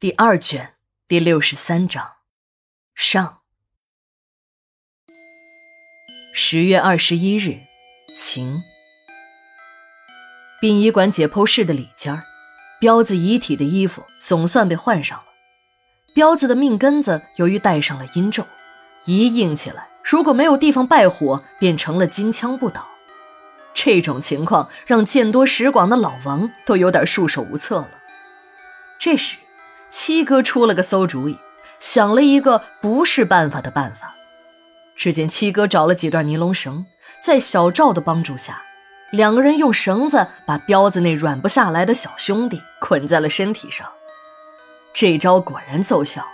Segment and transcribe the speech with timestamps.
[0.00, 0.76] 第二卷
[1.08, 2.12] 第六十三章
[2.94, 3.40] 上。
[6.32, 7.58] 十月二十一日，
[8.16, 8.62] 晴。
[10.58, 12.24] 殡仪馆解剖室的里间儿，
[12.80, 15.24] 彪子遗体的衣服总算被换上了。
[16.14, 18.46] 彪子的命根子由于带上了阴咒，
[19.04, 22.88] 一硬起来，如果没有地方拜火，便成了金枪不倒。
[23.74, 27.90] 这种情况让见多识广的老王都有点束手无策了。
[28.98, 29.36] 这时。
[29.90, 31.36] 七哥出了个馊主意，
[31.80, 34.14] 想了一个不是办法的办法。
[34.96, 36.86] 只见七哥找了几段尼龙绳，
[37.22, 38.62] 在小赵的帮助下，
[39.10, 43.88] 两个人用绳子把彪子那软不下来的小兄弟捆在了身体上。
[44.94, 46.24] 这招果然奏效，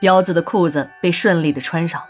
[0.00, 2.08] 彪子的裤子被顺利的穿上了。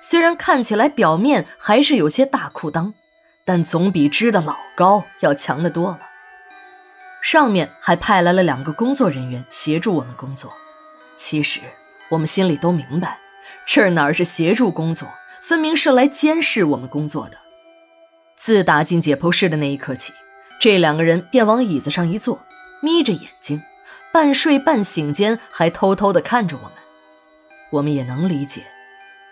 [0.00, 2.94] 虽然看起来表面还是有些大裤裆，
[3.44, 6.00] 但总比织的老高要强得多了。
[7.22, 10.52] 上面还派来了两个工作人员协助我们工作。
[11.16, 11.60] 其实
[12.10, 13.18] 我们心里都明白，
[13.66, 15.08] 这哪是协助工作，
[15.40, 17.38] 分明是来监视我们工作的。
[18.36, 20.12] 自打进解剖室的那一刻起，
[20.60, 22.40] 这两个人便往椅子上一坐，
[22.80, 23.62] 眯着眼睛，
[24.12, 26.72] 半睡半醒间还偷偷地看着我们。
[27.70, 28.66] 我们也能理解，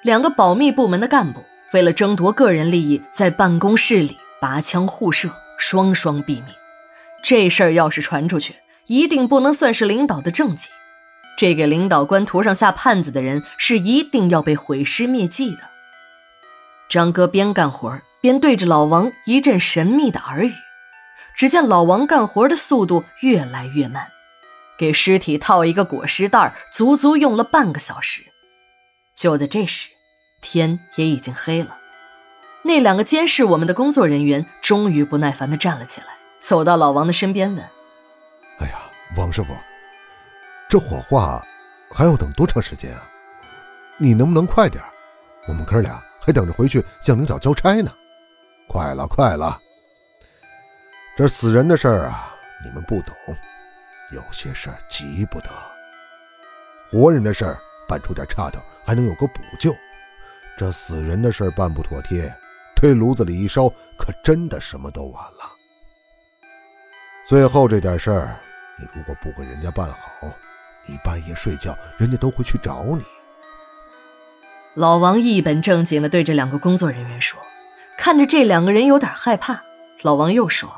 [0.02, 5.28] 两个保密部门的干部为了争夺个人利益，在办公室里拔枪互射，
[5.58, 6.54] 双双毙命。
[7.22, 10.68] 这事儿要是传出去，一定不能算是领导的政绩。
[11.36, 15.60] 这给领导官涂上下绊子的人，是一定要被毁尸灭迹的。
[16.88, 20.52] 张哥边干活边对着老王一阵神秘的耳语。
[21.36, 24.08] 只见老王干活的速度越来越慢，
[24.78, 28.24] 给尸体套一个裹尸袋，足足用了半个小时。
[29.16, 29.88] 就在这时，
[30.42, 31.78] 天也已经黑了。
[32.64, 36.19] 那两个监视我们的工作人员终于不耐烦地站了起来。
[36.40, 37.64] 走到老王的身边问
[38.60, 38.80] ：“哎呀，
[39.16, 39.54] 王师傅，
[40.68, 41.44] 这火化
[41.92, 43.06] 还要等多长时间啊？
[43.98, 44.82] 你能不能快点？
[45.46, 47.92] 我们哥俩还等着回去向领导交差呢。
[48.68, 49.60] 快了，快了！
[51.16, 52.34] 这死人的事儿啊，
[52.64, 53.14] 你们不懂，
[54.12, 55.50] 有些事儿急不得。
[56.90, 59.74] 活人的事儿办出点差头还能有个补救，
[60.56, 62.34] 这死人的事儿办不妥帖，
[62.74, 63.68] 推炉子里一烧，
[63.98, 65.39] 可真的什么都完了。”
[67.30, 68.36] 最后这点事儿，
[68.76, 70.28] 你如果不给人家办好，
[70.84, 73.04] 你半夜睡觉，人家都会去找你。
[74.74, 77.38] 老王一本正经地对这两个工作人员说，
[77.96, 79.62] 看着这两个人有点害怕。
[80.02, 80.68] 老王又说：“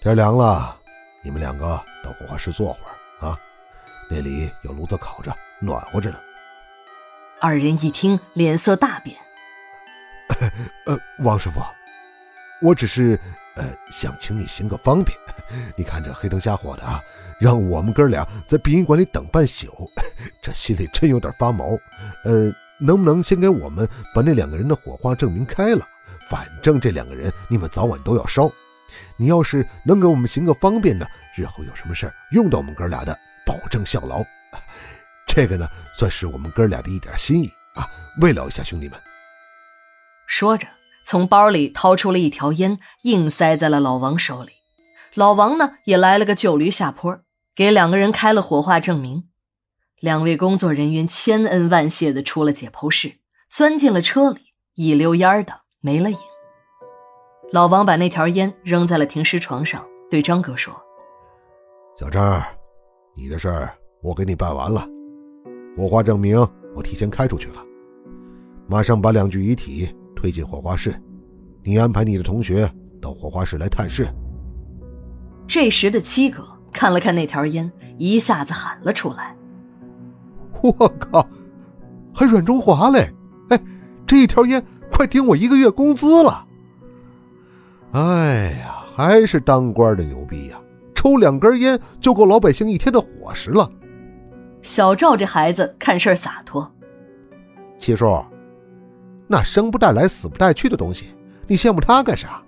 [0.00, 0.76] 天凉了，
[1.24, 1.64] 你们两个
[2.04, 3.36] 到火化室坐会儿啊，
[4.08, 6.16] 那里有炉子烤着，暖和着呢。”
[7.42, 9.16] 二人一听，脸色大变。
[10.86, 11.60] 呃，王师傅，
[12.64, 13.20] 我只是……
[13.56, 15.16] 呃，想请你行个方便，
[15.78, 17.00] 你看这黑灯瞎火的啊，
[17.38, 19.88] 让我们哥俩在殡仪馆里等半宿，
[20.42, 21.78] 这心里真有点发毛。
[22.24, 25.86] 呃，能不能先给我们把那两个人的火化证明开了？
[26.28, 28.50] 反正这两个人你们早晚都要烧，
[29.16, 34.20] 你要是能给我们行个方便呢，日后有什么事用到我们哥俩的，保证效劳。
[35.28, 37.86] 这个呢，算是我们哥俩的一点心意啊，
[38.20, 39.00] 慰劳一下兄弟们。
[40.26, 40.66] 说着。
[41.04, 44.52] 从包里掏出了一条烟，硬塞在了老王手里。
[45.14, 47.20] 老王呢，也来了个旧驴下坡，
[47.54, 49.24] 给两个人开了火化证明。
[50.00, 53.16] 两位工作人员千恩万谢的出了解剖室，
[53.48, 54.40] 钻进了车里，
[54.74, 56.16] 一溜烟的没了影。
[57.52, 60.74] 老王把那条烟扔在了停尸床上，对张哥说
[61.96, 62.42] ：“小张，
[63.14, 64.86] 你的事儿我给你办完了，
[65.76, 66.36] 火化证明
[66.74, 67.62] 我提前开出去了，
[68.66, 69.94] 马上把两具遗体。”
[70.24, 70.98] 推进火化室，
[71.62, 72.66] 你安排你的同学
[72.98, 74.08] 到火化室来探视。
[75.46, 76.42] 这时的七哥
[76.72, 79.36] 看了看那条烟，一下子喊了出来
[80.62, 81.28] ：“我靠，
[82.14, 83.12] 还软中华嘞！
[83.50, 83.60] 哎，
[84.06, 86.46] 这一条烟快顶我一个月工资了！
[87.92, 90.58] 哎呀，还是当官的牛逼呀！
[90.94, 93.70] 抽两根烟就够老百姓一天的伙食了。”
[94.62, 96.72] 小赵这孩子看事儿洒脱，
[97.78, 98.24] 七叔。
[99.34, 101.06] 那生不带来死不带去的东西，
[101.48, 102.40] 你羡慕他干啥？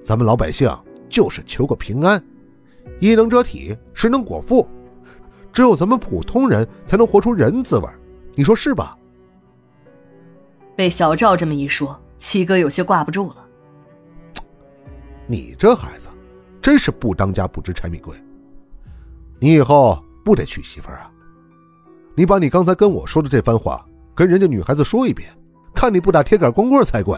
[0.00, 0.72] 咱们老百姓
[1.08, 2.24] 就是求个平安，
[3.00, 4.64] 衣能遮体，食能果腹，
[5.52, 7.88] 只有咱们普通人才能活出人滋味，
[8.36, 8.96] 你说是吧？
[10.76, 13.48] 被小赵这么一说，七哥有些挂不住了。
[15.26, 16.08] 你这孩子，
[16.62, 18.14] 真是不当家不知柴米贵。
[19.40, 21.10] 你以后不得娶媳妇儿啊？
[22.14, 25.28] 你把你刚才跟我说的这番话，跟人家女孩子说一遍。
[25.78, 27.16] 看你不打铁杆光棍才怪！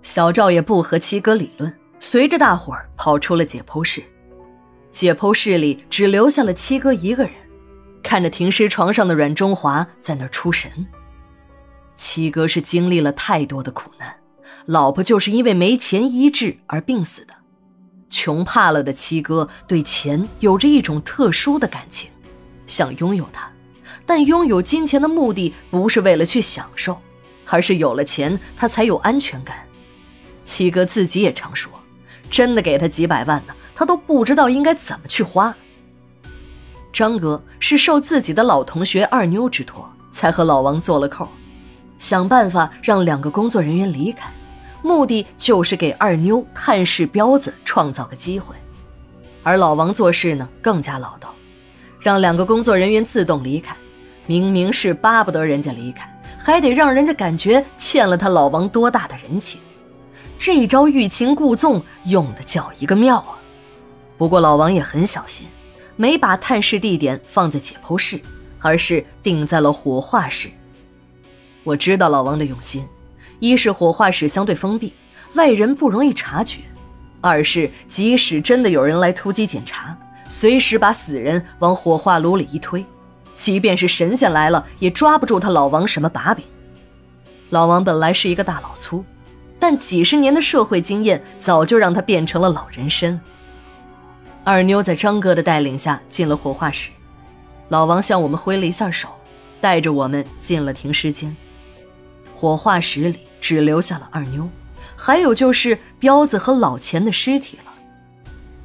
[0.00, 4.02] 小赵也不和七哥理论，随着大伙儿跑出了解剖室。
[4.90, 7.32] 解剖室里只留下了七哥一个人，
[8.02, 10.70] 看着停尸床上的阮中华在那儿出神。
[11.94, 14.14] 七哥是经历了太多的苦难，
[14.64, 17.34] 老婆就是因为没钱医治而病死的。
[18.08, 22.08] 穷怕了的七哥对钱有着一种特殊的感情，
[22.66, 23.46] 想拥有它，
[24.06, 26.98] 但拥有金钱的目的不是为了去享受，
[27.48, 29.56] 而是有了钱他才有安全感。
[30.44, 31.72] 七哥自己也常说，
[32.30, 35.54] 真的给他几百万呢，他都不知道应该怎么去花。
[36.92, 41.28] 张哥是受自己的老同学二妞之托，才和老王做了扣，
[41.98, 44.30] 想办法让两个工作人员离开。
[44.82, 48.54] 目的就是给二妞探视彪子创造个机会，
[49.42, 51.34] 而老王做事呢更加老道，
[51.98, 53.74] 让两个工作人员自动离开，
[54.26, 56.08] 明明是巴不得人家离开，
[56.46, 59.60] 还得让人家感觉欠了他老王多大的人情，
[60.38, 63.34] 这一招欲擒故纵用的叫一个妙啊！
[64.16, 65.48] 不过老王也很小心，
[65.96, 68.20] 没把探视地点放在解剖室，
[68.60, 70.48] 而是定在了火化室。
[71.64, 72.86] 我知道老王的用心。
[73.40, 74.92] 一是火化室相对封闭，
[75.34, 76.60] 外人不容易察觉；
[77.20, 79.98] 二是即使真的有人来突击检查，
[80.28, 82.86] 随时把死人往火化炉里一推，
[83.36, 86.44] 即便是神仙来了，也抓不住他老王什么把柄。
[87.50, 89.04] 老王本来是一个大老粗，
[89.60, 93.20] 但几十年的社会经验早就让他变成了老人参。
[94.42, 96.90] 二妞在张哥的带领下进了火化室，
[97.68, 99.08] 老王向我们挥了一下手，
[99.60, 101.36] 带着我们进了停尸间。
[102.34, 103.20] 火化室里。
[103.38, 104.48] 只留下了二妞，
[104.96, 107.72] 还有就是彪子和老钱的尸体了。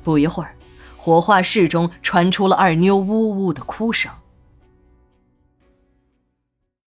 [0.02, 0.56] 不一会儿，
[0.98, 4.12] 火化室中传出了二妞呜呜的哭声。